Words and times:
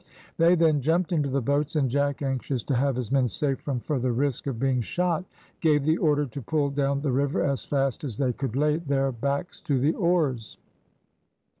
They 0.39 0.55
then 0.55 0.81
jumped 0.81 1.11
into 1.11 1.29
the 1.29 1.43
boats, 1.43 1.75
and 1.75 1.87
Jack, 1.87 2.23
anxious 2.23 2.63
to 2.63 2.73
have 2.73 2.95
his 2.95 3.11
men 3.11 3.27
safe 3.27 3.59
from 3.61 3.79
further 3.79 4.11
risk 4.11 4.47
of 4.47 4.57
being 4.59 4.81
shot, 4.81 5.25
gave 5.59 5.83
the 5.83 5.97
order 5.99 6.25
to 6.25 6.41
pull 6.41 6.71
down 6.71 7.01
the 7.01 7.11
river 7.11 7.43
as 7.43 7.65
fast 7.65 8.03
as 8.03 8.17
they 8.17 8.33
could 8.33 8.55
lay 8.55 8.77
their 8.77 9.11
backs 9.11 9.59
to 9.61 9.77
the 9.77 9.93
oars. 9.93 10.57